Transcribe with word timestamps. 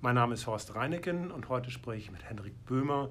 Mein 0.00 0.14
Name 0.14 0.34
ist 0.34 0.46
Horst 0.46 0.76
Reineken 0.76 1.32
und 1.32 1.48
heute 1.48 1.72
spreche 1.72 1.98
ich 1.98 2.12
mit 2.12 2.22
Henrik 2.22 2.54
Böhmer, 2.66 3.10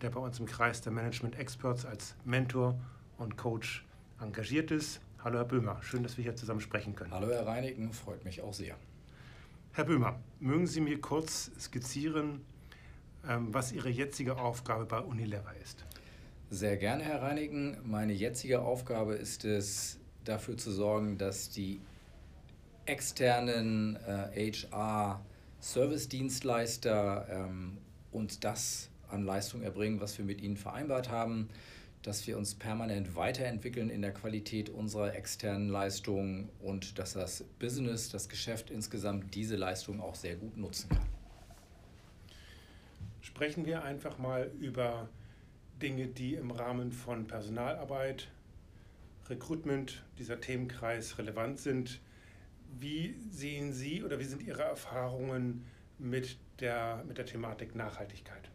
der 0.00 0.10
bei 0.10 0.20
uns 0.20 0.38
im 0.38 0.46
Kreis 0.46 0.80
der 0.80 0.92
Management 0.92 1.36
Experts 1.36 1.84
als 1.84 2.14
Mentor 2.24 2.78
und 3.18 3.36
Coach 3.36 3.84
engagiert 4.20 4.70
ist. 4.70 5.00
Hallo 5.24 5.38
Herr 5.38 5.44
Böhmer, 5.44 5.82
schön, 5.82 6.04
dass 6.04 6.16
wir 6.18 6.22
hier 6.22 6.36
zusammen 6.36 6.60
sprechen 6.60 6.94
können. 6.94 7.10
Hallo 7.10 7.26
Herr 7.30 7.48
Reineken, 7.48 7.92
freut 7.92 8.24
mich 8.24 8.42
auch 8.42 8.54
sehr. 8.54 8.76
Herr 9.72 9.84
Böhmer, 9.86 10.20
mögen 10.38 10.68
Sie 10.68 10.80
mir 10.80 11.00
kurz 11.00 11.50
skizzieren, 11.58 12.44
ähm, 13.28 13.52
was 13.52 13.72
Ihre 13.72 13.88
jetzige 13.88 14.36
Aufgabe 14.36 14.84
bei 14.84 15.00
Unilever 15.00 15.52
ist? 15.60 15.84
Sehr 16.48 16.76
gerne, 16.76 17.02
Herr 17.02 17.22
Reineken. 17.22 17.78
Meine 17.82 18.12
jetzige 18.12 18.60
Aufgabe 18.60 19.14
ist 19.14 19.44
es, 19.44 19.98
dafür 20.22 20.56
zu 20.56 20.70
sorgen, 20.70 21.18
dass 21.18 21.50
die 21.50 21.80
externen 22.86 23.96
äh, 23.96 24.48
HR-Service-Dienstleister 25.60 27.26
ähm, 27.30 27.78
uns 28.12 28.40
das 28.40 28.90
an 29.08 29.24
Leistung 29.24 29.62
erbringen, 29.62 30.00
was 30.00 30.16
wir 30.18 30.24
mit 30.24 30.40
ihnen 30.40 30.56
vereinbart 30.56 31.10
haben, 31.10 31.48
dass 32.02 32.26
wir 32.26 32.38
uns 32.38 32.54
permanent 32.54 33.14
weiterentwickeln 33.14 33.90
in 33.90 34.00
der 34.00 34.12
Qualität 34.12 34.70
unserer 34.70 35.14
externen 35.14 35.68
Leistungen 35.68 36.48
und 36.60 36.98
dass 36.98 37.12
das 37.12 37.44
Business, 37.58 38.08
das 38.08 38.28
Geschäft 38.28 38.70
insgesamt 38.70 39.34
diese 39.34 39.56
Leistung 39.56 40.00
auch 40.00 40.14
sehr 40.14 40.36
gut 40.36 40.56
nutzen 40.56 40.88
kann. 40.88 41.06
Sprechen 43.20 43.66
wir 43.66 43.84
einfach 43.84 44.18
mal 44.18 44.50
über 44.60 45.08
Dinge, 45.82 46.06
die 46.06 46.34
im 46.34 46.50
Rahmen 46.50 46.90
von 46.90 47.26
Personalarbeit, 47.26 48.28
Recruitment, 49.28 50.02
dieser 50.18 50.40
Themenkreis 50.40 51.18
relevant 51.18 51.58
sind. 51.58 52.00
Wie 52.78 53.14
sehen 53.30 53.72
Sie 53.72 54.02
oder 54.02 54.18
wie 54.18 54.24
sind 54.24 54.42
Ihre 54.42 54.62
Erfahrungen 54.62 55.64
mit 55.98 56.38
der, 56.60 57.04
mit 57.06 57.18
der 57.18 57.26
Thematik 57.26 57.74
Nachhaltigkeit? 57.74 58.50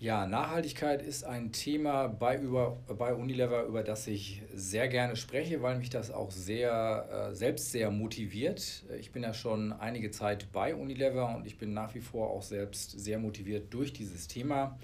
Ja, 0.00 0.26
Nachhaltigkeit 0.26 1.02
ist 1.02 1.24
ein 1.24 1.52
Thema 1.52 2.06
bei, 2.08 2.38
über, 2.38 2.78
bei 2.88 3.12
Unilever, 3.14 3.64
über 3.64 3.82
das 3.82 4.06
ich 4.06 4.40
sehr 4.54 4.88
gerne 4.88 5.14
spreche, 5.14 5.60
weil 5.60 5.76
mich 5.76 5.90
das 5.90 6.10
auch 6.10 6.30
sehr, 6.30 7.28
äh, 7.30 7.34
selbst 7.34 7.70
sehr 7.70 7.90
motiviert. 7.90 8.82
Ich 8.98 9.12
bin 9.12 9.22
ja 9.22 9.34
schon 9.34 9.74
einige 9.74 10.10
Zeit 10.10 10.50
bei 10.52 10.74
Unilever 10.74 11.34
und 11.36 11.46
ich 11.46 11.58
bin 11.58 11.74
nach 11.74 11.94
wie 11.94 12.00
vor 12.00 12.30
auch 12.30 12.40
selbst 12.40 12.98
sehr 12.98 13.18
motiviert 13.18 13.74
durch 13.74 13.92
dieses 13.92 14.26
Thema. 14.26 14.78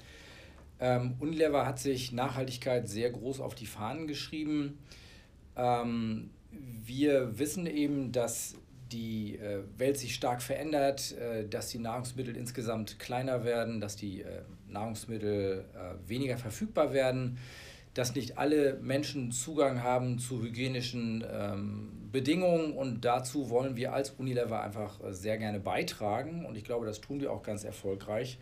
Ähm, 0.80 1.14
Unilever 1.18 1.64
hat 1.64 1.78
sich 1.78 2.12
Nachhaltigkeit 2.12 2.86
sehr 2.86 3.08
groß 3.08 3.40
auf 3.40 3.54
die 3.54 3.64
Fahnen 3.64 4.06
geschrieben. 4.06 4.78
Ähm, 5.56 6.28
wir 6.50 7.38
wissen 7.38 7.66
eben, 7.66 8.12
dass 8.12 8.54
die 8.92 9.36
äh, 9.36 9.62
Welt 9.76 9.98
sich 9.98 10.14
stark 10.14 10.42
verändert, 10.42 11.16
äh, 11.18 11.46
dass 11.48 11.68
die 11.68 11.78
Nahrungsmittel 11.78 12.36
insgesamt 12.36 12.98
kleiner 12.98 13.44
werden, 13.44 13.80
dass 13.80 13.96
die 13.96 14.22
äh, 14.22 14.42
Nahrungsmittel 14.68 15.64
weniger 16.06 16.36
verfügbar 16.38 16.92
werden, 16.92 17.38
dass 17.94 18.14
nicht 18.14 18.36
alle 18.36 18.74
Menschen 18.82 19.30
Zugang 19.30 19.82
haben 19.82 20.18
zu 20.18 20.42
hygienischen 20.42 21.24
ähm, 21.30 22.08
Bedingungen 22.12 22.72
und 22.72 23.04
dazu 23.04 23.48
wollen 23.48 23.76
wir 23.76 23.94
als 23.94 24.10
Unilever 24.10 24.60
einfach 24.60 25.00
sehr 25.10 25.38
gerne 25.38 25.60
beitragen 25.60 26.44
und 26.44 26.56
ich 26.56 26.64
glaube, 26.64 26.84
das 26.84 27.00
tun 27.00 27.20
wir 27.20 27.32
auch 27.32 27.42
ganz 27.42 27.64
erfolgreich. 27.64 28.38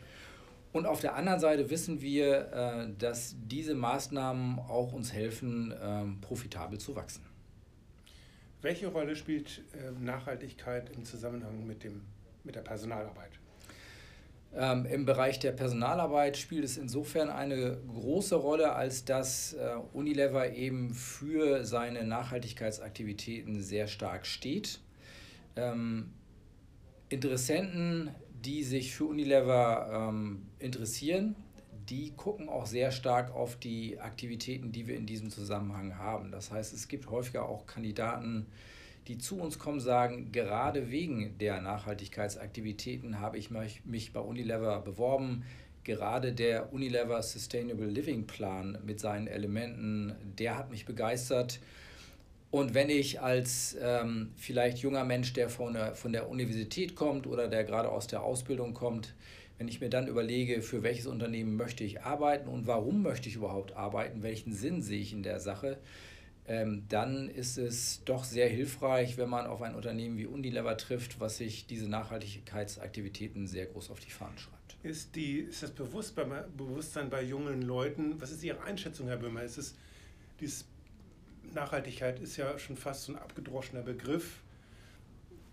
Und 0.72 0.86
auf 0.86 1.00
der 1.00 1.14
anderen 1.14 1.38
Seite 1.38 1.70
wissen 1.70 2.00
wir, 2.00 2.94
dass 2.98 3.36
diese 3.44 3.76
Maßnahmen 3.76 4.58
auch 4.58 4.92
uns 4.92 5.12
helfen, 5.12 5.72
ähm, 5.80 6.20
profitabel 6.20 6.78
zu 6.78 6.96
wachsen. 6.96 7.22
Welche 8.64 8.86
Rolle 8.86 9.14
spielt 9.14 9.60
ähm, 9.78 10.04
Nachhaltigkeit 10.04 10.88
im 10.96 11.04
Zusammenhang 11.04 11.66
mit, 11.66 11.84
dem, 11.84 12.00
mit 12.44 12.54
der 12.54 12.62
Personalarbeit? 12.62 13.32
Ähm, 14.56 14.86
Im 14.86 15.04
Bereich 15.04 15.38
der 15.38 15.52
Personalarbeit 15.52 16.38
spielt 16.38 16.64
es 16.64 16.78
insofern 16.78 17.28
eine 17.28 17.76
große 17.88 18.34
Rolle, 18.34 18.72
als 18.72 19.04
dass 19.04 19.52
äh, 19.52 19.74
Unilever 19.92 20.54
eben 20.54 20.94
für 20.94 21.62
seine 21.64 22.04
Nachhaltigkeitsaktivitäten 22.04 23.60
sehr 23.60 23.86
stark 23.86 24.24
steht. 24.24 24.80
Ähm, 25.56 26.14
Interessenten 27.10 28.14
die 28.44 28.62
sich 28.62 28.94
für 28.94 29.04
Unilever 29.04 30.08
ähm, 30.10 30.46
interessieren, 30.58 31.34
die 31.88 32.12
gucken 32.16 32.48
auch 32.48 32.66
sehr 32.66 32.90
stark 32.90 33.34
auf 33.34 33.56
die 33.56 33.98
Aktivitäten, 34.00 34.72
die 34.72 34.86
wir 34.86 34.96
in 34.96 35.06
diesem 35.06 35.30
Zusammenhang 35.30 35.98
haben. 35.98 36.30
Das 36.30 36.50
heißt, 36.50 36.72
es 36.72 36.88
gibt 36.88 37.10
häufiger 37.10 37.48
auch 37.48 37.66
Kandidaten, 37.66 38.46
die 39.06 39.18
zu 39.18 39.38
uns 39.38 39.58
kommen, 39.58 39.80
sagen, 39.80 40.32
gerade 40.32 40.90
wegen 40.90 41.36
der 41.38 41.60
Nachhaltigkeitsaktivitäten 41.60 43.20
habe 43.20 43.36
ich 43.36 43.50
mich 43.50 44.12
bei 44.12 44.20
Unilever 44.20 44.80
beworben. 44.80 45.44
Gerade 45.84 46.32
der 46.32 46.72
Unilever 46.72 47.22
Sustainable 47.22 47.86
Living 47.86 48.26
Plan 48.26 48.78
mit 48.86 49.00
seinen 49.00 49.26
Elementen, 49.26 50.14
der 50.38 50.56
hat 50.56 50.70
mich 50.70 50.86
begeistert. 50.86 51.60
Und 52.50 52.72
wenn 52.72 52.88
ich 52.88 53.20
als 53.20 53.76
ähm, 53.82 54.30
vielleicht 54.36 54.78
junger 54.78 55.04
Mensch, 55.04 55.32
der 55.34 55.50
von 55.50 55.74
der, 55.74 55.94
von 55.94 56.12
der 56.12 56.30
Universität 56.30 56.94
kommt 56.94 57.26
oder 57.26 57.48
der 57.48 57.64
gerade 57.64 57.90
aus 57.90 58.06
der 58.06 58.22
Ausbildung 58.22 58.72
kommt, 58.72 59.12
wenn 59.58 59.68
ich 59.68 59.80
mir 59.80 59.90
dann 59.90 60.08
überlege, 60.08 60.62
für 60.62 60.82
welches 60.82 61.06
Unternehmen 61.06 61.56
möchte 61.56 61.84
ich 61.84 62.02
arbeiten 62.02 62.48
und 62.48 62.66
warum 62.66 63.02
möchte 63.02 63.28
ich 63.28 63.36
überhaupt 63.36 63.74
arbeiten, 63.74 64.22
welchen 64.22 64.52
Sinn 64.52 64.82
sehe 64.82 65.00
ich 65.00 65.12
in 65.12 65.22
der 65.22 65.40
Sache, 65.40 65.78
ähm, 66.46 66.84
dann 66.88 67.30
ist 67.30 67.56
es 67.56 68.02
doch 68.04 68.24
sehr 68.24 68.48
hilfreich, 68.48 69.16
wenn 69.16 69.30
man 69.30 69.46
auf 69.46 69.62
ein 69.62 69.74
Unternehmen 69.74 70.18
wie 70.18 70.26
Unilever 70.26 70.76
trifft, 70.76 71.20
was 71.20 71.38
sich 71.38 71.66
diese 71.66 71.88
Nachhaltigkeitsaktivitäten 71.88 73.46
sehr 73.46 73.66
groß 73.66 73.90
auf 73.90 74.00
die 74.00 74.10
Fahnen 74.10 74.36
schreibt. 74.36 74.76
Ist, 74.82 75.16
die, 75.16 75.38
ist 75.38 75.62
das 75.62 75.70
Bewusstsein 75.70 77.08
bei 77.08 77.22
jungen 77.22 77.62
Leuten, 77.62 78.20
was 78.20 78.30
ist 78.30 78.44
Ihre 78.44 78.62
Einschätzung, 78.62 79.06
Herr 79.06 79.16
Böhmer? 79.16 79.42
Ist 79.42 79.56
es 79.56 79.74
dieses 80.40 80.66
Nachhaltigkeit 81.54 82.20
ist 82.20 82.36
ja 82.36 82.58
schon 82.58 82.76
fast 82.76 83.04
so 83.04 83.12
ein 83.12 83.18
abgedroschener 83.18 83.82
Begriff. 83.82 84.40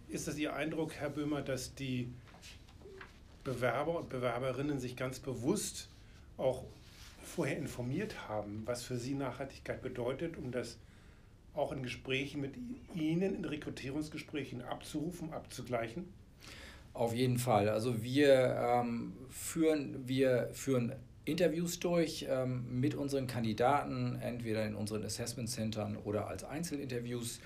Ist 0.10 0.28
das 0.28 0.38
Ihr 0.38 0.54
Eindruck, 0.54 0.94
Herr 0.96 1.10
Böhmer, 1.10 1.42
dass 1.42 1.76
die 1.76 2.12
Bewerber 3.44 3.98
und 3.98 4.10
Bewerberinnen 4.10 4.80
sich 4.80 4.96
ganz 4.96 5.20
bewusst 5.20 5.90
auch 6.38 6.64
vorher 7.24 7.58
informiert 7.58 8.28
haben, 8.28 8.64
was 8.66 8.84
für 8.84 8.98
sie 8.98 9.14
Nachhaltigkeit 9.14 9.82
bedeutet, 9.82 10.38
um 10.38 10.52
das 10.52 10.78
auch 11.54 11.72
in 11.72 11.84
Gesprächen 11.84 12.42
mit 12.42 12.54
Ihnen, 12.96 13.36
in 13.36 13.46
Rekrutierungsgesprächen 13.46 14.62
abzurufen, 14.62 15.34
abzugleichen? 15.34 16.06
Auf 16.94 17.14
jeden 17.14 17.38
Fall. 17.38 17.70
Also 17.70 18.04
wir 18.04 18.58
ähm, 18.60 19.14
führen, 19.30 20.08
wir 20.08 20.50
führen 20.54 20.94
Interviews 21.24 21.80
durch 21.80 22.26
ähm, 22.30 22.80
mit 22.80 22.96
unseren 22.96 23.28
Kandidaten, 23.28 24.18
entweder 24.22 24.66
in 24.66 24.76
unseren 24.76 25.04
Assessment 25.04 25.50
Centern 25.50 25.98
oder 25.98 26.28
als 26.28 26.44
Einzelinterviews. 26.44 27.40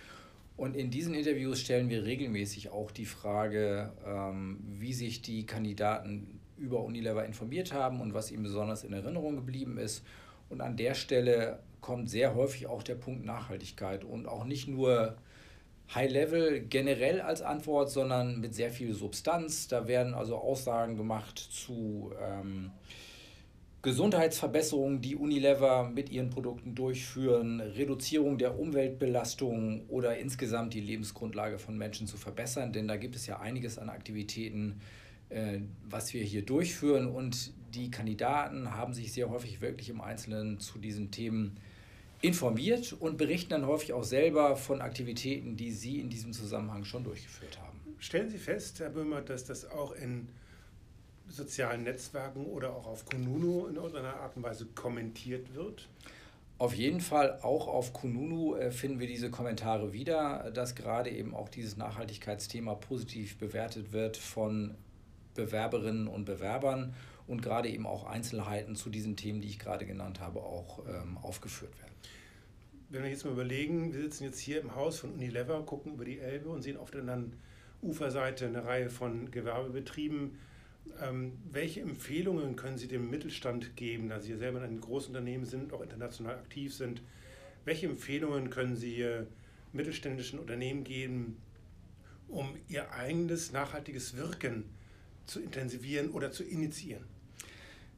Und 0.57 0.75
in 0.75 0.89
diesen 0.89 1.13
Interviews 1.13 1.59
stellen 1.59 1.89
wir 1.89 2.05
regelmäßig 2.05 2.69
auch 2.69 2.91
die 2.91 3.05
Frage, 3.05 3.91
ähm, 4.05 4.59
wie 4.79 4.93
sich 4.93 5.21
die 5.21 5.45
Kandidaten 5.45 6.39
über 6.57 6.83
Unilever 6.83 7.25
informiert 7.25 7.73
haben 7.73 7.99
und 7.99 8.13
was 8.13 8.31
ihnen 8.31 8.43
besonders 8.43 8.83
in 8.83 8.93
Erinnerung 8.93 9.35
geblieben 9.35 9.77
ist. 9.77 10.05
Und 10.49 10.61
an 10.61 10.77
der 10.77 10.93
Stelle 10.93 11.59
kommt 11.81 12.09
sehr 12.09 12.35
häufig 12.35 12.67
auch 12.67 12.83
der 12.83 12.95
Punkt 12.95 13.25
Nachhaltigkeit 13.25 14.03
und 14.03 14.27
auch 14.27 14.45
nicht 14.45 14.67
nur 14.67 15.17
High 15.93 16.11
Level 16.11 16.61
generell 16.61 17.21
als 17.21 17.41
Antwort, 17.41 17.91
sondern 17.91 18.39
mit 18.39 18.55
sehr 18.55 18.71
viel 18.71 18.93
Substanz. 18.93 19.67
Da 19.67 19.87
werden 19.87 20.13
also 20.13 20.37
Aussagen 20.37 20.97
gemacht 20.97 21.37
zu 21.37 22.11
ähm, 22.19 22.71
Gesundheitsverbesserungen, 23.85 24.99
die 24.99 25.15
Unilever 25.15 25.87
mit 25.87 26.09
ihren 26.09 26.31
Produkten 26.31 26.73
durchführen, 26.73 27.61
Reduzierung 27.61 28.39
der 28.39 28.57
Umweltbelastung 28.57 29.87
oder 29.89 30.17
insgesamt 30.17 30.73
die 30.73 30.81
Lebensgrundlage 30.81 31.59
von 31.59 31.77
Menschen 31.77 32.07
zu 32.07 32.17
verbessern. 32.17 32.73
Denn 32.73 32.87
da 32.87 32.97
gibt 32.97 33.15
es 33.15 33.27
ja 33.27 33.39
einiges 33.39 33.77
an 33.77 33.89
Aktivitäten, 33.89 34.81
äh, 35.29 35.59
was 35.87 36.15
wir 36.15 36.23
hier 36.23 36.41
durchführen. 36.41 37.05
Und 37.05 37.53
die 37.75 37.91
Kandidaten 37.91 38.71
haben 38.71 38.95
sich 38.95 39.13
sehr 39.13 39.29
häufig 39.29 39.61
wirklich 39.61 39.91
im 39.91 40.01
Einzelnen 40.01 40.59
zu 40.59 40.79
diesen 40.79 41.11
Themen 41.11 41.55
informiert 42.21 42.91
und 42.91 43.19
berichten 43.19 43.51
dann 43.51 43.67
häufig 43.67 43.93
auch 43.93 44.03
selber 44.03 44.55
von 44.55 44.81
Aktivitäten, 44.81 45.57
die 45.57 45.69
sie 45.69 45.99
in 45.99 46.09
diesem 46.09 46.33
Zusammenhang 46.33 46.85
schon 46.85 47.03
durchgeführt 47.03 47.59
haben. 47.61 47.77
Stellen 47.99 48.31
Sie 48.31 48.39
fest, 48.39 48.79
Herr 48.79 48.89
Böhmer, 48.89 49.21
dass 49.21 49.45
das 49.45 49.69
auch 49.69 49.91
in 49.91 50.27
sozialen 51.27 51.83
Netzwerken 51.83 52.45
oder 52.45 52.73
auch 52.73 52.87
auf 52.87 53.05
Kununu 53.05 53.67
in 53.67 53.75
irgendeiner 53.75 54.15
Art 54.17 54.35
und 54.37 54.43
Weise 54.43 54.65
kommentiert 54.75 55.53
wird? 55.53 55.87
Auf 56.57 56.73
jeden 56.73 57.01
Fall, 57.01 57.39
auch 57.41 57.67
auf 57.67 57.91
Kununu 57.91 58.55
äh, 58.55 58.71
finden 58.71 58.99
wir 58.99 59.07
diese 59.07 59.29
Kommentare 59.29 59.91
wieder, 59.91 60.51
dass 60.51 60.73
gerade 60.75 61.09
eben 61.09 61.35
auch 61.35 61.49
dieses 61.49 61.75
Nachhaltigkeitsthema 61.75 62.75
positiv 62.75 63.37
bewertet 63.37 63.91
wird 63.91 64.15
von 64.15 64.75
Bewerberinnen 65.33 66.07
und 66.07 66.23
Bewerbern 66.23 66.93
und 67.27 67.41
gerade 67.41 67.67
eben 67.67 67.85
auch 67.85 68.05
Einzelheiten 68.05 68.75
zu 68.75 68.89
diesen 68.89 69.17
Themen, 69.17 69.41
die 69.41 69.49
ich 69.49 69.59
gerade 69.59 69.85
genannt 69.85 70.21
habe, 70.21 70.39
auch 70.39 70.79
ähm, 70.87 71.17
aufgeführt 71.17 71.77
werden. 71.79 71.93
Wenn 72.89 73.03
wir 73.03 73.09
jetzt 73.09 73.25
mal 73.25 73.31
überlegen, 73.31 73.93
wir 73.93 74.01
sitzen 74.01 74.23
jetzt 74.23 74.39
hier 74.39 74.61
im 74.61 74.75
Haus 74.75 74.99
von 74.99 75.11
Unilever, 75.11 75.61
gucken 75.63 75.95
über 75.95 76.05
die 76.05 76.19
Elbe 76.19 76.49
und 76.49 76.61
sehen 76.61 76.77
auf 76.77 76.91
den 76.91 77.01
anderen 77.01 77.33
Uferseite 77.81 78.47
eine 78.47 78.63
Reihe 78.63 78.89
von 78.89 79.29
Gewerbebetrieben. 79.31 80.37
Ähm, 81.01 81.33
welche 81.51 81.81
Empfehlungen 81.81 82.55
können 82.55 82.77
Sie 82.77 82.87
dem 82.87 83.09
Mittelstand 83.09 83.75
geben, 83.75 84.09
da 84.09 84.19
Sie 84.19 84.31
ja 84.31 84.37
selber 84.37 84.61
ein 84.61 84.79
Großunternehmen 84.79 85.45
sind, 85.45 85.73
auch 85.73 85.81
international 85.81 86.35
aktiv 86.35 86.73
sind? 86.73 87.01
Welche 87.65 87.87
Empfehlungen 87.87 88.49
können 88.49 88.75
Sie 88.75 89.05
mittelständischen 89.73 90.39
Unternehmen 90.39 90.83
geben, 90.83 91.37
um 92.27 92.55
ihr 92.69 92.91
eigenes 92.91 93.51
nachhaltiges 93.51 94.15
Wirken 94.15 94.65
zu 95.25 95.41
intensivieren 95.41 96.11
oder 96.11 96.31
zu 96.31 96.43
initiieren? 96.43 97.03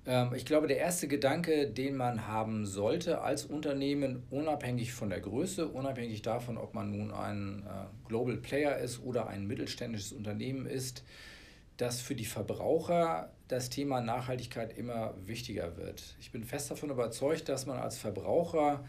Ähm, 0.06 0.34
ich 0.36 0.46
glaube, 0.46 0.68
der 0.68 0.78
erste 0.78 1.08
Gedanke, 1.08 1.70
den 1.70 1.96
man 1.96 2.28
haben 2.28 2.66
sollte 2.66 3.22
als 3.22 3.46
Unternehmen, 3.46 4.24
unabhängig 4.30 4.94
von 4.94 5.10
der 5.10 5.20
Größe, 5.20 5.68
unabhängig 5.68 6.22
davon, 6.22 6.58
ob 6.58 6.74
man 6.74 6.92
nun 6.98 7.12
ein 7.12 7.64
äh, 7.66 8.08
Global 8.08 8.38
Player 8.38 8.78
ist 8.78 9.04
oder 9.04 9.28
ein 9.28 9.46
mittelständisches 9.46 10.14
Unternehmen 10.14 10.66
ist, 10.66 11.04
dass 11.78 12.02
für 12.02 12.16
die 12.16 12.26
Verbraucher 12.26 13.32
das 13.48 13.70
Thema 13.70 14.02
Nachhaltigkeit 14.02 14.78
immer 14.78 15.14
wichtiger 15.26 15.78
wird. 15.78 16.16
Ich 16.20 16.32
bin 16.32 16.44
fest 16.44 16.70
davon 16.70 16.90
überzeugt, 16.90 17.48
dass 17.50 17.66
man 17.66 17.78
als 17.78 17.98
Verbraucher 17.98 18.84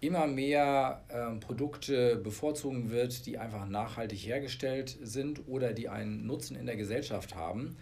immer 0.00 0.26
mehr 0.26 1.02
ähm, 1.08 1.40
Produkte 1.40 2.16
bevorzugen 2.16 2.90
wird, 2.90 3.24
die 3.26 3.38
einfach 3.38 3.66
nachhaltig 3.66 4.18
hergestellt 4.18 4.96
sind 5.02 5.48
oder 5.48 5.72
die 5.72 5.88
einen 5.88 6.26
Nutzen 6.26 6.56
in 6.56 6.66
der 6.66 6.76
Gesellschaft 6.76 7.34
haben. 7.34 7.76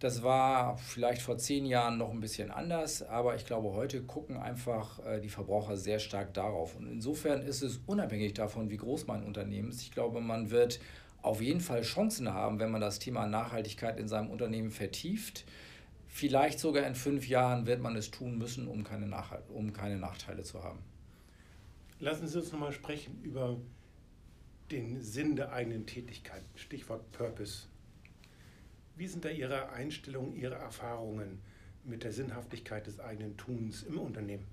Das 0.00 0.22
war 0.22 0.76
vielleicht 0.76 1.22
vor 1.22 1.38
zehn 1.38 1.64
Jahren 1.64 1.96
noch 1.96 2.10
ein 2.10 2.20
bisschen 2.20 2.50
anders, 2.50 3.02
aber 3.02 3.36
ich 3.36 3.46
glaube, 3.46 3.72
heute 3.72 4.02
gucken 4.02 4.36
einfach 4.36 4.98
äh, 5.06 5.20
die 5.20 5.28
Verbraucher 5.28 5.76
sehr 5.76 6.00
stark 6.00 6.34
darauf. 6.34 6.76
Und 6.76 6.88
insofern 6.88 7.40
ist 7.42 7.62
es 7.62 7.80
unabhängig 7.86 8.34
davon, 8.34 8.68
wie 8.70 8.76
groß 8.76 9.06
mein 9.06 9.22
Unternehmen 9.22 9.70
ist. 9.70 9.82
Ich 9.82 9.92
glaube, 9.92 10.20
man 10.20 10.50
wird 10.50 10.80
auf 11.24 11.40
jeden 11.40 11.60
Fall 11.60 11.82
Chancen 11.82 12.32
haben, 12.34 12.58
wenn 12.58 12.70
man 12.70 12.82
das 12.82 12.98
Thema 12.98 13.26
Nachhaltigkeit 13.26 13.98
in 13.98 14.08
seinem 14.08 14.28
Unternehmen 14.28 14.70
vertieft. 14.70 15.46
Vielleicht 16.06 16.60
sogar 16.60 16.86
in 16.86 16.94
fünf 16.94 17.26
Jahren 17.26 17.66
wird 17.66 17.80
man 17.80 17.96
es 17.96 18.10
tun 18.10 18.36
müssen, 18.36 18.68
um 18.68 18.84
keine, 18.84 19.06
Nachhalt 19.06 19.48
um 19.48 19.72
keine 19.72 19.96
Nachteile 19.96 20.42
zu 20.42 20.62
haben. 20.62 20.80
Lassen 21.98 22.28
Sie 22.28 22.38
uns 22.38 22.52
nochmal 22.52 22.72
sprechen 22.72 23.22
über 23.22 23.56
den 24.70 25.00
Sinn 25.00 25.34
der 25.34 25.52
eigenen 25.52 25.86
Tätigkeit. 25.86 26.42
Stichwort 26.56 27.10
Purpose. 27.12 27.68
Wie 28.96 29.06
sind 29.06 29.24
da 29.24 29.30
Ihre 29.30 29.70
Einstellungen, 29.70 30.36
Ihre 30.36 30.56
Erfahrungen 30.56 31.40
mit 31.84 32.04
der 32.04 32.12
Sinnhaftigkeit 32.12 32.86
des 32.86 33.00
eigenen 33.00 33.36
Tuns 33.38 33.82
im 33.82 33.98
Unternehmen? 33.98 34.44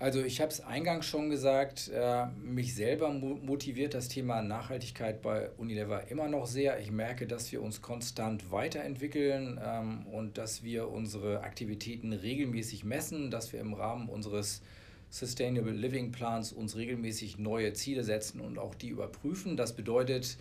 Also 0.00 0.22
ich 0.22 0.40
habe 0.40 0.52
es 0.52 0.60
eingangs 0.60 1.06
schon 1.06 1.28
gesagt, 1.28 1.90
äh, 1.92 2.26
mich 2.40 2.76
selber 2.76 3.10
motiviert 3.10 3.94
das 3.94 4.06
Thema 4.06 4.42
Nachhaltigkeit 4.42 5.22
bei 5.22 5.50
Unilever 5.56 6.08
immer 6.08 6.28
noch 6.28 6.46
sehr. 6.46 6.78
Ich 6.78 6.92
merke, 6.92 7.26
dass 7.26 7.50
wir 7.50 7.60
uns 7.60 7.82
konstant 7.82 8.52
weiterentwickeln 8.52 9.60
ähm, 9.60 10.06
und 10.06 10.38
dass 10.38 10.62
wir 10.62 10.88
unsere 10.90 11.40
Aktivitäten 11.40 12.12
regelmäßig 12.12 12.84
messen, 12.84 13.32
dass 13.32 13.52
wir 13.52 13.58
im 13.58 13.74
Rahmen 13.74 14.08
unseres 14.08 14.62
Sustainable 15.10 15.72
Living 15.72 16.12
Plans 16.12 16.52
uns 16.52 16.76
regelmäßig 16.76 17.38
neue 17.38 17.72
Ziele 17.72 18.04
setzen 18.04 18.40
und 18.40 18.56
auch 18.56 18.76
die 18.76 18.90
überprüfen. 18.90 19.56
Das 19.56 19.74
bedeutet, 19.74 20.36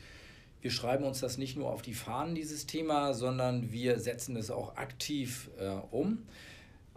wir 0.62 0.70
schreiben 0.70 1.04
uns 1.04 1.20
das 1.20 1.40
nicht 1.40 1.58
nur 1.58 1.72
auf 1.72 1.82
die 1.82 1.96
Fahnen, 1.96 2.36
dieses 2.36 2.68
Thema, 2.68 3.16
sondern 3.16 3.72
wir 3.72 3.98
setzen 3.98 4.36
es 4.36 4.52
auch 4.52 4.76
aktiv 4.76 5.50
äh, 5.58 5.70
um. 5.90 6.28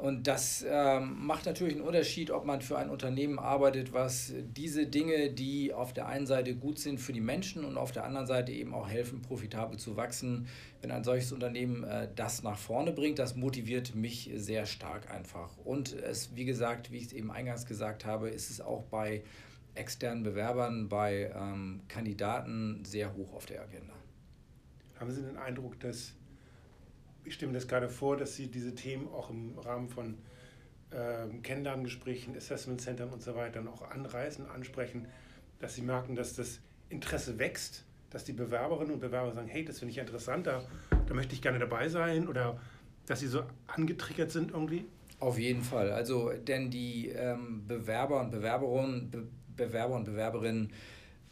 Und 0.00 0.26
das 0.26 0.64
ähm, 0.66 1.26
macht 1.26 1.44
natürlich 1.44 1.74
einen 1.74 1.84
Unterschied, 1.84 2.30
ob 2.30 2.46
man 2.46 2.62
für 2.62 2.78
ein 2.78 2.88
Unternehmen 2.88 3.38
arbeitet, 3.38 3.92
was 3.92 4.32
diese 4.56 4.86
Dinge, 4.86 5.30
die 5.30 5.74
auf 5.74 5.92
der 5.92 6.06
einen 6.06 6.26
Seite 6.26 6.54
gut 6.54 6.78
sind 6.78 6.98
für 6.98 7.12
die 7.12 7.20
Menschen 7.20 7.66
und 7.66 7.76
auf 7.76 7.92
der 7.92 8.04
anderen 8.04 8.26
Seite 8.26 8.50
eben 8.50 8.72
auch 8.72 8.88
helfen, 8.88 9.20
profitabel 9.20 9.78
zu 9.78 9.96
wachsen. 9.96 10.46
Wenn 10.80 10.90
ein 10.90 11.04
solches 11.04 11.32
Unternehmen 11.32 11.84
äh, 11.84 12.08
das 12.16 12.42
nach 12.42 12.56
vorne 12.56 12.92
bringt, 12.92 13.18
das 13.18 13.36
motiviert 13.36 13.94
mich 13.94 14.30
sehr 14.36 14.64
stark 14.64 15.10
einfach. 15.10 15.58
Und 15.64 15.92
es, 15.92 16.34
wie 16.34 16.46
gesagt, 16.46 16.90
wie 16.92 16.96
ich 16.96 17.06
es 17.08 17.12
eben 17.12 17.30
eingangs 17.30 17.66
gesagt 17.66 18.06
habe, 18.06 18.30
ist 18.30 18.48
es 18.48 18.62
auch 18.62 18.84
bei 18.84 19.22
externen 19.74 20.22
Bewerbern, 20.22 20.88
bei 20.88 21.30
ähm, 21.36 21.82
Kandidaten 21.88 22.84
sehr 22.86 23.14
hoch 23.14 23.34
auf 23.34 23.44
der 23.44 23.60
Agenda. 23.60 23.92
Haben 24.98 25.10
Sie 25.10 25.20
den 25.22 25.36
Eindruck, 25.36 25.78
dass, 25.80 26.14
ich 27.24 27.34
stimme 27.34 27.52
das 27.52 27.68
gerade 27.68 27.88
vor, 27.88 28.16
dass 28.16 28.36
Sie 28.36 28.48
diese 28.48 28.74
Themen 28.74 29.08
auch 29.08 29.30
im 29.30 29.58
Rahmen 29.58 29.88
von 29.88 30.18
äh, 30.90 31.28
Kennenlerngesprächen, 31.42 32.36
Assessment 32.36 32.80
Centern 32.80 33.10
und 33.10 33.22
so 33.22 33.34
weiter 33.36 33.60
noch 33.60 33.82
anreißen, 33.82 34.46
ansprechen, 34.48 35.06
dass 35.58 35.74
Sie 35.74 35.82
merken, 35.82 36.16
dass 36.16 36.34
das 36.34 36.60
Interesse 36.88 37.38
wächst, 37.38 37.84
dass 38.10 38.24
die 38.24 38.32
Bewerberinnen 38.32 38.94
und 38.94 39.00
Bewerber 39.00 39.32
sagen, 39.32 39.48
hey, 39.48 39.64
das 39.64 39.78
finde 39.78 39.92
ich 39.92 39.98
interessant, 39.98 40.46
da, 40.46 40.64
da 41.06 41.14
möchte 41.14 41.34
ich 41.34 41.42
gerne 41.42 41.58
dabei 41.58 41.88
sein 41.88 42.28
oder 42.28 42.60
dass 43.06 43.20
sie 43.20 43.28
so 43.28 43.42
angetriggert 43.66 44.30
sind 44.30 44.52
irgendwie? 44.52 44.84
Auf 45.18 45.38
jeden 45.38 45.62
Fall. 45.62 45.90
Also, 45.92 46.30
denn 46.30 46.70
die 46.70 47.08
ähm, 47.08 47.66
Bewerber 47.66 48.20
und 48.20 48.30
Bewerberinnen, 48.30 49.10
Be 49.10 49.26
Bewerber 49.56 49.96
und 49.96 50.04
Bewerberinnen 50.04 50.72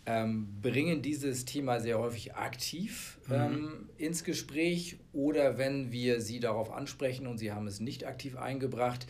ähm, 0.08 0.48
bringen 0.62 1.02
dieses 1.02 1.44
Thema 1.44 1.80
sehr 1.80 1.98
häufig 1.98 2.34
aktiv 2.34 3.18
mhm. 3.26 3.34
ähm, 3.34 3.88
ins 3.98 4.24
Gespräch 4.24 4.96
oder 5.12 5.58
wenn 5.58 5.92
wir 5.92 6.22
sie 6.22 6.40
darauf 6.40 6.72
ansprechen 6.72 7.26
und 7.26 7.36
sie 7.36 7.52
haben 7.52 7.66
es 7.66 7.78
nicht 7.78 8.06
aktiv 8.06 8.38
eingebracht, 8.38 9.06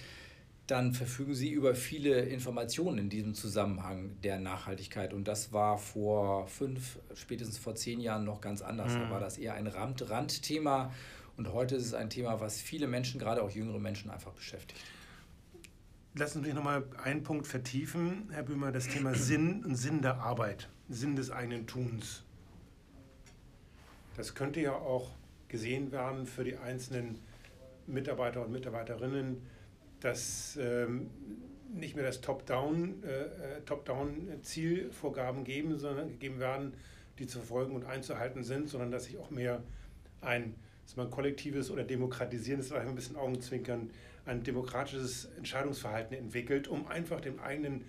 dann 0.67 0.93
verfügen 0.93 1.35
sie 1.35 1.51
über 1.51 1.77
viele 1.77 2.23
Informationen 2.23 2.99
in 2.99 3.11
diesem 3.11 3.35
Zusammenhang 3.35 4.21
der 4.25 4.41
Nachhaltigkeit. 4.41 5.15
Und 5.15 5.29
das 5.29 5.53
war 5.53 5.79
vor 5.79 6.49
fünf, 6.49 6.99
spätestens 7.15 7.59
vor 7.59 7.77
zehn 7.77 8.01
Jahren 8.01 8.25
noch 8.25 8.41
ganz 8.41 8.61
anders. 8.61 8.93
Mhm. 8.93 8.99
Da 8.99 9.11
war 9.11 9.21
das 9.21 9.39
eher 9.39 9.55
ein 9.55 9.69
Rand 9.69 10.11
Randthema. 10.11 10.93
Und 11.37 11.53
heute 11.53 11.77
ist 11.77 11.87
es 11.87 11.95
ein 11.95 12.11
Thema, 12.11 12.41
was 12.41 12.61
viele 12.61 12.89
Menschen, 12.89 13.21
gerade 13.21 13.43
auch 13.43 13.51
jüngere 13.51 13.79
Menschen, 13.79 14.11
einfach 14.11 14.33
beschäftigt. 14.33 14.81
Lassen 16.19 16.41
Sie 16.41 16.47
mich 16.49 16.55
nochmal 16.57 16.83
einen 17.05 17.23
Punkt 17.23 17.47
vertiefen, 17.47 18.29
Herr 18.33 18.43
Böhmer, 18.43 18.73
das 18.73 18.89
Thema 18.89 19.15
Sinn 19.15 19.65
und 19.65 19.77
Sinn 19.77 20.03
der 20.03 20.17
Arbeit, 20.17 20.69
Sinn 20.89 21.15
des 21.15 21.31
eigenen 21.31 21.69
Tuns. 21.69 22.25
Das 24.17 24.35
könnte 24.35 24.61
ja 24.61 24.73
auch 24.73 25.13
gesehen 25.47 25.93
werden 25.93 26.27
für 26.27 26.43
die 26.43 26.57
einzelnen 26.57 27.21
Mitarbeiter 27.87 28.45
und 28.45 28.51
Mitarbeiterinnen, 28.51 29.47
dass 30.01 30.59
ähm, 30.61 31.09
nicht 31.73 31.95
mehr 31.95 32.05
das 32.05 32.17
äh, 32.17 32.21
äh 32.21 33.61
Top-Down-Zielvorgaben 33.65 35.45
geben, 35.45 35.79
sondern 35.79 36.09
gegeben 36.09 36.41
werden, 36.41 36.75
die 37.21 37.29
zu 37.29 37.39
verfolgen 37.39 37.77
und 37.77 37.85
einzuhalten 37.85 38.43
sind, 38.43 38.69
sondern 38.69 38.91
dass 38.91 39.05
sich 39.05 39.19
auch 39.19 39.31
mehr 39.31 39.63
ein, 40.21 40.57
dass 40.89 40.97
man 40.97 41.11
kollektives 41.11 41.71
oder 41.71 41.85
demokratisierendes, 41.85 42.73
ein 42.73 42.95
bisschen 42.95 43.17
Augenzwinkern, 43.17 43.91
ein 44.25 44.43
demokratisches 44.43 45.27
Entscheidungsverhalten 45.37 46.17
entwickelt, 46.17 46.67
um 46.67 46.87
einfach 46.87 47.21
dem 47.21 47.41
eigenen 47.41 47.85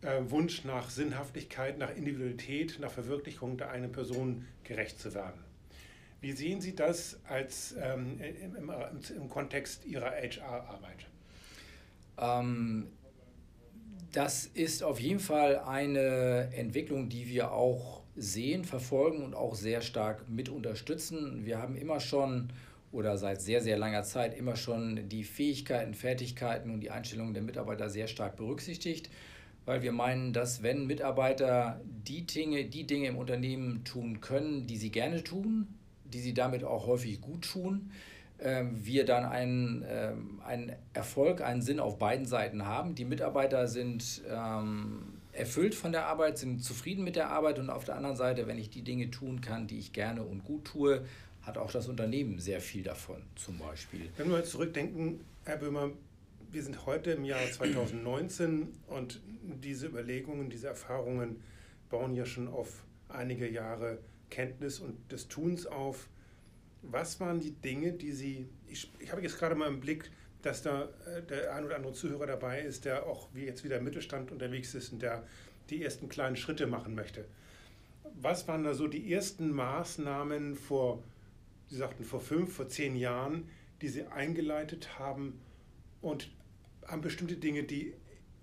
äh, 0.00 0.22
Wunsch 0.22 0.64
nach 0.64 0.88
Sinnhaftigkeit, 0.88 1.76
nach 1.76 1.94
Individualität, 1.94 2.78
nach 2.80 2.90
Verwirklichung 2.90 3.58
der 3.58 3.70
einen 3.70 3.92
Person 3.92 4.46
gerecht 4.64 4.98
zu 4.98 5.12
werden. 5.12 5.38
Wie 6.22 6.32
sehen 6.32 6.62
Sie 6.62 6.74
das 6.74 7.20
als, 7.28 7.74
ähm, 7.78 8.18
im, 8.18 8.56
im, 8.56 8.72
im, 9.18 9.28
Kontext 9.28 9.84
Ihrer 9.84 10.10
HR-Arbeit? 10.10 11.08
Ähm, 12.16 12.86
das 14.12 14.46
ist 14.46 14.82
auf 14.82 14.98
jeden 14.98 15.20
Fall 15.20 15.58
eine 15.58 16.48
Entwicklung, 16.54 17.10
die 17.10 17.28
wir 17.28 17.52
auch 17.52 17.99
sehen, 18.16 18.64
verfolgen 18.64 19.22
und 19.22 19.34
auch 19.34 19.54
sehr 19.54 19.80
stark 19.80 20.28
mit 20.28 20.48
unterstützen. 20.48 21.44
Wir 21.44 21.58
haben 21.58 21.76
immer 21.76 22.00
schon 22.00 22.52
oder 22.92 23.16
seit 23.16 23.40
sehr, 23.40 23.60
sehr 23.60 23.78
langer 23.78 24.02
Zeit 24.02 24.36
immer 24.36 24.56
schon 24.56 25.08
die 25.08 25.24
Fähigkeiten, 25.24 25.94
Fertigkeiten 25.94 26.70
und 26.70 26.80
die 26.80 26.90
Einstellungen 26.90 27.34
der 27.34 27.42
Mitarbeiter 27.42 27.88
sehr 27.88 28.08
stark 28.08 28.36
berücksichtigt, 28.36 29.10
weil 29.64 29.82
wir 29.82 29.92
meinen, 29.92 30.32
dass 30.32 30.62
wenn 30.62 30.86
Mitarbeiter 30.86 31.80
die 31.84 32.26
Dinge, 32.26 32.64
die 32.64 32.86
Dinge 32.86 33.08
im 33.08 33.16
Unternehmen 33.16 33.84
tun 33.84 34.20
können, 34.20 34.66
die 34.66 34.76
sie 34.76 34.90
gerne 34.90 35.22
tun, 35.22 35.68
die 36.04 36.20
sie 36.20 36.34
damit 36.34 36.64
auch 36.64 36.86
häufig 36.86 37.20
gut 37.20 37.48
tun, 37.48 37.92
ähm, 38.40 38.84
wir 38.84 39.04
dann 39.04 39.24
einen, 39.24 39.84
ähm, 39.88 40.40
einen 40.44 40.72
Erfolg, 40.92 41.42
einen 41.42 41.62
Sinn 41.62 41.78
auf 41.78 41.98
beiden 41.98 42.26
Seiten 42.26 42.66
haben. 42.66 42.94
Die 42.94 43.04
Mitarbeiter 43.04 43.68
sind 43.68 44.22
ähm, 44.28 45.19
erfüllt 45.40 45.74
von 45.74 45.92
der 45.92 46.06
Arbeit, 46.06 46.38
sind 46.38 46.62
zufrieden 46.62 47.02
mit 47.02 47.16
der 47.16 47.30
Arbeit 47.30 47.58
und 47.58 47.70
auf 47.70 47.84
der 47.84 47.96
anderen 47.96 48.16
Seite, 48.16 48.46
wenn 48.46 48.58
ich 48.58 48.70
die 48.70 48.82
Dinge 48.82 49.10
tun 49.10 49.40
kann, 49.40 49.66
die 49.66 49.78
ich 49.78 49.92
gerne 49.92 50.22
und 50.22 50.44
gut 50.44 50.66
tue, 50.66 51.04
hat 51.42 51.58
auch 51.58 51.72
das 51.72 51.88
Unternehmen 51.88 52.38
sehr 52.38 52.60
viel 52.60 52.82
davon, 52.82 53.22
zum 53.36 53.58
Beispiel. 53.58 54.10
Wenn 54.16 54.30
wir 54.30 54.44
zurückdenken, 54.44 55.20
Herr 55.44 55.56
Böhmer, 55.56 55.90
wir 56.52 56.62
sind 56.62 56.84
heute 56.86 57.12
im 57.12 57.24
Jahr 57.24 57.40
2019 57.50 58.68
und 58.88 59.20
diese 59.62 59.86
Überlegungen, 59.86 60.50
diese 60.50 60.68
Erfahrungen 60.68 61.42
bauen 61.88 62.14
ja 62.14 62.26
schon 62.26 62.48
auf 62.48 62.84
einige 63.08 63.48
Jahre 63.48 63.98
Kenntnis 64.28 64.80
und 64.80 65.10
des 65.10 65.28
Tuns 65.28 65.66
auf. 65.66 66.08
Was 66.82 67.20
waren 67.20 67.40
die 67.40 67.52
Dinge, 67.52 67.92
die 67.92 68.12
Sie, 68.12 68.46
ich, 68.68 68.90
ich 68.98 69.10
habe 69.12 69.22
jetzt 69.22 69.38
gerade 69.38 69.54
mal 69.54 69.68
im 69.68 69.80
Blick, 69.80 70.10
dass 70.42 70.62
da 70.62 70.88
äh, 71.06 71.22
der 71.22 71.54
ein 71.54 71.64
oder 71.64 71.76
andere 71.76 71.92
Zuhörer 71.92 72.26
dabei 72.26 72.60
ist, 72.60 72.84
der 72.84 73.06
auch 73.06 73.28
wie 73.34 73.44
jetzt 73.44 73.64
wieder 73.64 73.78
im 73.78 73.84
Mittelstand 73.84 74.30
unterwegs 74.32 74.74
ist 74.74 74.92
und 74.92 75.02
der 75.02 75.24
die 75.68 75.82
ersten 75.84 76.08
kleinen 76.08 76.36
Schritte 76.36 76.66
machen 76.66 76.94
möchte. 76.94 77.24
Was 78.20 78.48
waren 78.48 78.64
da 78.64 78.74
so 78.74 78.88
die 78.88 79.12
ersten 79.12 79.50
Maßnahmen 79.50 80.56
vor, 80.56 81.02
Sie 81.68 81.76
sagten 81.76 82.04
vor 82.04 82.20
fünf, 82.20 82.54
vor 82.54 82.68
zehn 82.68 82.96
Jahren, 82.96 83.48
die 83.80 83.88
Sie 83.88 84.04
eingeleitet 84.06 84.98
haben 84.98 85.40
und 86.00 86.30
haben 86.86 87.02
bestimmte 87.02 87.36
Dinge, 87.36 87.62
die 87.62 87.94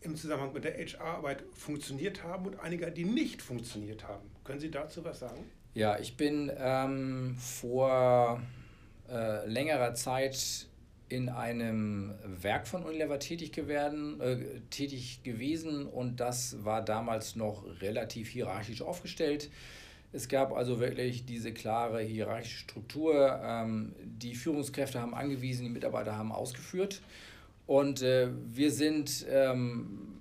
im 0.01 0.16
Zusammenhang 0.16 0.54
mit 0.54 0.63
der 0.63 0.77
HR-Arbeit 0.77 1.44
funktioniert 1.54 2.24
haben 2.24 2.46
und 2.46 2.60
einige, 2.60 2.92
die 2.92 3.04
nicht 3.04 3.42
funktioniert 3.42 4.08
haben. 4.08 4.30
Können 4.44 4.60
Sie 4.60 4.72
dazu 4.72 5.04
was 5.04 5.20
sagen? 5.20 5.44
Ja, 5.74 6.00
ich 6.00 6.16
bin 6.18 6.51
ähm, 6.58 7.36
vor 7.38 8.42
äh, 9.10 9.46
längerer 9.48 9.94
Zeit 9.96 10.68
in 11.10 11.30
einem 11.30 12.14
Werk 12.24 12.68
von 12.68 12.84
Unilever 12.84 13.20
tätig, 13.20 13.52
geworden, 13.52 14.20
äh, 14.20 14.62
tätig 14.70 15.22
gewesen 15.24 15.86
und 15.86 16.20
das 16.20 16.64
war 16.64 16.84
damals 16.84 17.36
noch 17.36 17.64
relativ 17.82 18.30
hierarchisch 18.30 18.82
aufgestellt. 18.82 19.50
Es 20.14 20.30
gab 20.30 20.54
also 20.54 20.80
wirklich 20.80 21.26
diese 21.26 21.54
klare 21.54 22.02
hierarchische 22.02 22.60
Struktur. 22.60 23.40
Ähm, 23.44 23.94
die 24.04 24.36
Führungskräfte 24.36 25.02
haben 25.02 25.14
angewiesen, 25.14 25.66
die 25.66 25.70
Mitarbeiter 25.70 26.18
haben 26.18 26.32
ausgeführt. 26.32 27.02
Und 27.66 28.02
äh, 28.02 28.30
wir 28.54 28.72
sind 28.72 29.26
ähm, 29.30 30.20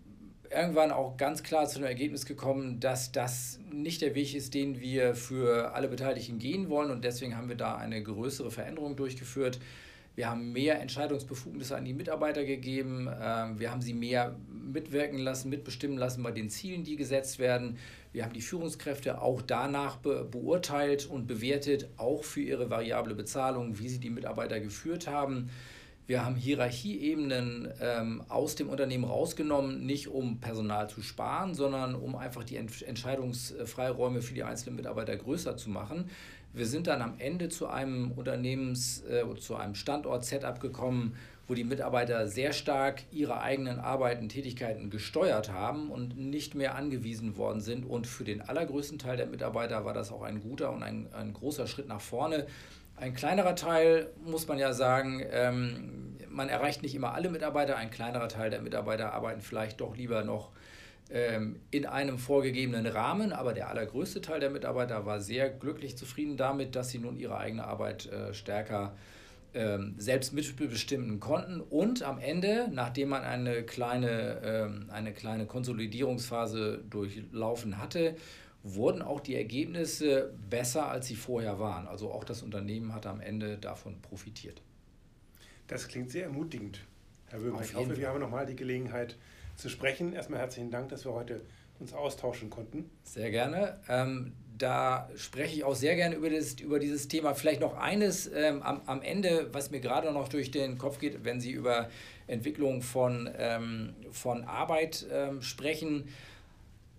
irgendwann 0.50 0.90
auch 0.90 1.16
ganz 1.16 1.42
klar 1.42 1.68
zu 1.68 1.78
dem 1.78 1.86
Ergebnis 1.86 2.26
gekommen, 2.26 2.80
dass 2.80 3.12
das 3.12 3.60
nicht 3.70 4.02
der 4.02 4.14
Weg 4.16 4.34
ist, 4.34 4.54
den 4.54 4.80
wir 4.80 5.14
für 5.14 5.72
alle 5.74 5.88
Beteiligten 5.88 6.38
gehen 6.38 6.68
wollen. 6.68 6.90
Und 6.90 7.04
deswegen 7.04 7.36
haben 7.36 7.48
wir 7.48 7.56
da 7.56 7.76
eine 7.76 8.02
größere 8.02 8.50
Veränderung 8.50 8.96
durchgeführt. 8.96 9.60
Wir 10.16 10.30
haben 10.30 10.52
mehr 10.52 10.80
Entscheidungsbefugnisse 10.80 11.76
an 11.76 11.84
die 11.84 11.92
Mitarbeiter 11.92 12.44
gegeben. 12.44 13.08
Ähm, 13.20 13.60
wir 13.60 13.70
haben 13.70 13.82
sie 13.82 13.92
mehr 13.92 14.34
mitwirken 14.48 15.18
lassen, 15.18 15.50
mitbestimmen 15.50 15.98
lassen 15.98 16.22
bei 16.22 16.32
den 16.32 16.48
Zielen, 16.48 16.84
die 16.84 16.96
gesetzt 16.96 17.38
werden. 17.38 17.76
Wir 18.12 18.24
haben 18.24 18.32
die 18.32 18.40
Führungskräfte 18.40 19.20
auch 19.20 19.42
danach 19.42 19.96
beurteilt 19.96 21.04
und 21.04 21.26
bewertet, 21.26 21.90
auch 21.98 22.24
für 22.24 22.40
ihre 22.40 22.70
variable 22.70 23.14
Bezahlung, 23.14 23.78
wie 23.78 23.90
sie 23.90 24.00
die 24.00 24.08
Mitarbeiter 24.08 24.58
geführt 24.58 25.06
haben. 25.06 25.50
Wir 26.06 26.24
haben 26.24 26.36
Hierarchieebenen 26.36 27.68
ähm, 27.80 28.22
aus 28.28 28.54
dem 28.54 28.68
Unternehmen 28.68 29.04
rausgenommen, 29.04 29.84
nicht 29.84 30.06
um 30.06 30.38
Personal 30.38 30.88
zu 30.88 31.02
sparen, 31.02 31.52
sondern 31.54 31.96
um 31.96 32.14
einfach 32.14 32.44
die 32.44 32.56
Ent 32.56 32.82
Entscheidungsfreiräume 32.82 34.22
für 34.22 34.32
die 34.32 34.44
einzelnen 34.44 34.76
Mitarbeiter 34.76 35.16
größer 35.16 35.56
zu 35.56 35.68
machen. 35.68 36.08
Wir 36.56 36.64
sind 36.66 36.86
dann 36.86 37.02
am 37.02 37.14
Ende 37.18 37.50
zu 37.50 37.66
einem 37.66 38.12
Unternehmens- 38.12 39.04
äh, 39.06 39.24
zu 39.38 39.56
einem 39.56 39.74
Standort-Setup 39.74 40.58
gekommen, 40.58 41.14
wo 41.46 41.52
die 41.52 41.64
Mitarbeiter 41.64 42.26
sehr 42.26 42.54
stark 42.54 43.02
ihre 43.12 43.42
eigenen 43.42 43.78
Arbeiten, 43.78 44.30
Tätigkeiten 44.30 44.88
gesteuert 44.88 45.52
haben 45.52 45.90
und 45.90 46.18
nicht 46.18 46.54
mehr 46.54 46.74
angewiesen 46.74 47.36
worden 47.36 47.60
sind. 47.60 47.84
Und 47.84 48.06
für 48.06 48.24
den 48.24 48.40
allergrößten 48.40 48.98
Teil 48.98 49.18
der 49.18 49.26
Mitarbeiter 49.26 49.84
war 49.84 49.92
das 49.92 50.10
auch 50.10 50.22
ein 50.22 50.40
guter 50.40 50.72
und 50.72 50.82
ein, 50.82 51.08
ein 51.12 51.34
großer 51.34 51.66
Schritt 51.66 51.88
nach 51.88 52.00
vorne 52.00 52.46
ein 52.96 53.12
kleinerer 53.12 53.54
Teil, 53.54 54.08
muss 54.24 54.48
man 54.48 54.58
ja 54.58 54.72
sagen, 54.72 55.22
ähm, 55.30 56.16
man 56.30 56.48
erreicht 56.48 56.82
nicht 56.82 56.94
immer 56.94 57.12
alle 57.12 57.28
Mitarbeiter. 57.28 57.76
Ein 57.76 57.90
kleinerer 57.90 58.28
Teil 58.28 58.50
der 58.50 58.62
Mitarbeiter 58.62 59.12
arbeiten 59.12 59.42
vielleicht 59.42 59.80
doch 59.80 59.96
lieber 59.96 60.24
noch 60.24 60.50
in 61.08 61.86
einem 61.86 62.18
vorgegebenen 62.18 62.86
Rahmen, 62.86 63.32
aber 63.32 63.52
der 63.52 63.68
allergrößte 63.68 64.20
Teil 64.20 64.40
der 64.40 64.50
Mitarbeiter 64.50 65.06
war 65.06 65.20
sehr 65.20 65.48
glücklich 65.50 65.96
zufrieden 65.96 66.36
damit, 66.36 66.74
dass 66.74 66.88
sie 66.88 66.98
nun 66.98 67.16
ihre 67.16 67.38
eigene 67.38 67.64
Arbeit 67.64 68.06
äh, 68.06 68.34
stärker 68.34 68.96
ähm, 69.54 69.94
selbst 69.96 70.32
mitbestimmen 70.32 71.20
konnten 71.20 71.60
und 71.60 72.02
am 72.02 72.18
Ende, 72.18 72.68
nachdem 72.72 73.10
man 73.10 73.22
eine 73.22 73.62
kleine, 73.62 74.40
ähm, 74.44 74.90
eine 74.90 75.12
kleine 75.12 75.46
Konsolidierungsphase 75.46 76.84
durchlaufen 76.90 77.78
hatte, 77.78 78.16
wurden 78.64 79.00
auch 79.00 79.20
die 79.20 79.36
Ergebnisse 79.36 80.34
besser, 80.50 80.90
als 80.90 81.06
sie 81.06 81.16
vorher 81.16 81.58
waren. 81.60 81.86
Also 81.86 82.10
auch 82.10 82.24
das 82.24 82.42
Unternehmen 82.42 82.92
hat 82.92 83.06
am 83.06 83.20
Ende 83.20 83.58
davon 83.58 84.02
profitiert. 84.02 84.60
Das 85.68 85.88
klingt 85.88 86.10
sehr 86.10 86.24
ermutigend, 86.24 86.80
Herr 87.26 87.38
Böhmer. 87.38 87.60
Ich 87.62 87.74
hoffe, 87.74 87.86
Fall. 87.86 87.96
wir 87.96 88.08
haben 88.08 88.20
nochmal 88.20 88.44
die 88.44 88.56
Gelegenheit 88.56 89.16
zu 89.56 89.68
sprechen. 89.68 90.12
Erstmal 90.12 90.40
herzlichen 90.40 90.70
Dank, 90.70 90.88
dass 90.90 91.04
wir 91.04 91.12
heute 91.12 91.40
uns 91.78 91.92
austauschen 91.92 92.50
konnten. 92.50 92.90
Sehr 93.02 93.30
gerne. 93.30 93.80
Ähm, 93.88 94.32
da 94.58 95.10
spreche 95.16 95.54
ich 95.54 95.64
auch 95.64 95.74
sehr 95.74 95.96
gerne 95.96 96.14
über, 96.14 96.30
das, 96.30 96.54
über 96.54 96.78
dieses 96.78 97.08
Thema. 97.08 97.34
Vielleicht 97.34 97.60
noch 97.60 97.76
eines 97.76 98.30
ähm, 98.32 98.62
am, 98.62 98.80
am 98.86 99.02
Ende, 99.02 99.48
was 99.52 99.70
mir 99.70 99.80
gerade 99.80 100.10
noch 100.12 100.28
durch 100.28 100.50
den 100.50 100.78
Kopf 100.78 100.98
geht, 100.98 101.24
wenn 101.24 101.40
Sie 101.40 101.52
über 101.52 101.90
Entwicklung 102.26 102.82
von, 102.82 103.30
ähm, 103.36 103.94
von 104.10 104.44
Arbeit 104.44 105.06
ähm, 105.12 105.42
sprechen. 105.42 106.08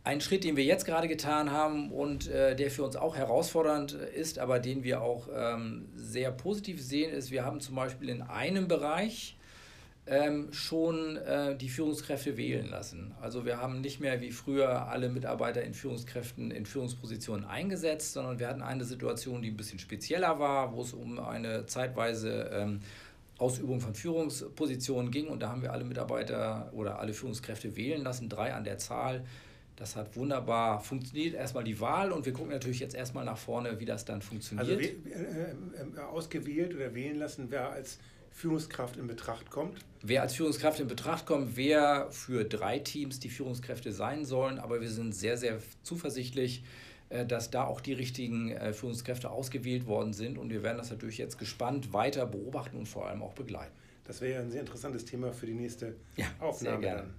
Ein 0.03 0.21
Schritt, 0.21 0.43
den 0.43 0.55
wir 0.55 0.63
jetzt 0.63 0.85
gerade 0.85 1.07
getan 1.07 1.51
haben 1.51 1.91
und 1.91 2.29
äh, 2.29 2.55
der 2.55 2.71
für 2.71 2.83
uns 2.83 2.95
auch 2.95 3.17
herausfordernd 3.17 3.91
ist, 3.91 4.39
aber 4.39 4.59
den 4.59 4.83
wir 4.83 5.01
auch 5.01 5.27
ähm, 5.35 5.89
sehr 5.95 6.31
positiv 6.31 6.81
sehen, 6.81 7.11
ist, 7.11 7.31
wir 7.31 7.43
haben 7.43 7.59
zum 7.59 7.75
Beispiel 7.75 8.09
in 8.09 8.21
einem 8.21 8.67
Bereich 8.67 9.36
ähm, 10.07 10.51
schon 10.53 11.17
äh, 11.17 11.55
die 11.55 11.69
Führungskräfte 11.69 12.37
wählen 12.37 12.69
lassen. 12.69 13.13
Also 13.21 13.45
wir 13.45 13.61
haben 13.61 13.81
nicht 13.81 13.99
mehr 13.99 14.21
wie 14.21 14.31
früher 14.31 14.87
alle 14.87 15.09
Mitarbeiter 15.09 15.61
in 15.63 15.73
Führungskräften 15.73 16.51
in 16.51 16.65
Führungspositionen 16.65 17.45
eingesetzt, 17.45 18.13
sondern 18.13 18.39
wir 18.39 18.47
hatten 18.47 18.61
eine 18.61 18.85
Situation, 18.85 19.41
die 19.41 19.49
ein 19.49 19.57
bisschen 19.57 19.79
spezieller 19.79 20.39
war, 20.39 20.73
wo 20.73 20.81
es 20.81 20.93
um 20.93 21.19
eine 21.19 21.65
zeitweise 21.65 22.49
ähm, 22.53 22.79
Ausübung 23.37 23.81
von 23.81 23.93
Führungspositionen 23.93 25.11
ging 25.11 25.27
und 25.27 25.41
da 25.41 25.49
haben 25.49 25.61
wir 25.61 25.71
alle 25.71 25.83
Mitarbeiter 25.83 26.71
oder 26.73 26.99
alle 26.99 27.13
Führungskräfte 27.13 27.75
wählen 27.75 28.01
lassen, 28.01 28.29
drei 28.29 28.53
an 28.53 28.63
der 28.63 28.77
Zahl 28.77 29.23
das 29.77 29.95
hat 29.95 30.15
wunderbar 30.15 30.79
funktioniert. 30.79 31.35
Erstmal 31.35 31.63
die 31.63 31.79
Wahl 31.79 32.11
und 32.11 32.25
wir 32.25 32.33
gucken 32.33 32.51
natürlich 32.51 32.79
jetzt 32.79 32.95
erstmal 32.95 33.23
nach 33.23 33.37
vorne, 33.37 33.79
wie 33.79 33.85
das 33.85 34.05
dann 34.05 34.23
funktioniert. 34.23 34.67
Also 34.67 34.81
äh, 34.81 35.99
äh, 35.99 35.99
ausgewählt 36.01 36.73
oder 36.73 36.95
wählen 36.95 37.17
lassen, 37.17 37.45
wer 37.49 37.69
als 37.69 37.99
Führungskraft 38.37 38.97
in 38.97 39.07
Betracht 39.07 39.49
kommt? 39.49 39.79
Wer 40.03 40.21
als 40.21 40.35
Führungskraft 40.35 40.79
in 40.79 40.87
Betracht 40.87 41.25
kommt, 41.25 41.57
wer 41.57 42.11
für 42.11 42.45
drei 42.45 42.77
Teams 42.77 43.19
die 43.19 43.31
Führungskräfte 43.31 43.91
sein 43.91 44.25
sollen. 44.25 44.59
Aber 44.59 44.79
wir 44.79 44.91
sind 44.91 45.15
sehr, 45.15 45.37
sehr 45.37 45.57
zuversichtlich, 45.81 46.63
äh, 47.09 47.25
dass 47.25 47.49
da 47.49 47.63
auch 47.63 47.81
die 47.81 47.93
richtigen 47.93 48.51
äh, 48.51 48.73
Führungskräfte 48.73 49.31
ausgewählt 49.31 49.87
worden 49.87 50.13
sind. 50.13 50.37
Und 50.37 50.51
wir 50.51 50.61
werden 50.61 50.77
das 50.77 50.91
natürlich 50.91 51.17
jetzt 51.17 51.39
gespannt 51.39 51.93
weiter 51.93 52.27
beobachten 52.27 52.77
und 52.77 52.85
vor 52.87 53.07
allem 53.07 53.23
auch 53.23 53.33
begleiten. 53.33 53.73
Das 54.03 54.21
wäre 54.21 54.33
ja 54.35 54.39
ein 54.39 54.51
sehr 54.51 54.61
interessantes 54.61 55.03
Thema 55.03 55.33
für 55.33 55.47
die 55.47 55.55
nächste 55.55 55.95
ja, 56.15 56.27
Aufnahme. 56.39 56.77
Sehr 56.77 56.77
gerne. 56.77 57.09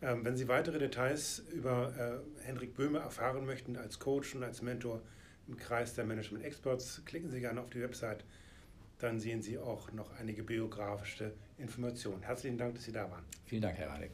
Dann. 0.00 0.18
Ähm, 0.18 0.24
wenn 0.24 0.36
Sie 0.36 0.46
weitere 0.46 0.78
Details 0.78 1.42
über 1.52 1.92
äh, 1.98 2.46
Henrik 2.46 2.76
Böhme 2.76 3.00
erfahren 3.00 3.46
möchten 3.46 3.76
als 3.76 3.98
Coach 3.98 4.36
und 4.36 4.44
als 4.44 4.62
Mentor 4.62 5.02
im 5.48 5.56
Kreis 5.56 5.94
der 5.94 6.04
Management 6.04 6.44
Experts, 6.44 7.02
klicken 7.04 7.30
Sie 7.30 7.40
gerne 7.40 7.60
auf 7.60 7.70
die 7.70 7.80
Website. 7.80 8.22
Dann 8.98 9.20
sehen 9.20 9.42
Sie 9.42 9.58
auch 9.58 9.92
noch 9.92 10.10
einige 10.18 10.42
biografische 10.42 11.32
Informationen. 11.58 12.22
Herzlichen 12.22 12.56
Dank, 12.56 12.74
dass 12.74 12.84
Sie 12.84 12.92
da 12.92 13.10
waren. 13.10 13.24
Vielen 13.44 13.62
Dank, 13.62 13.76
Herr 13.76 13.90
Reinig. 13.90 14.10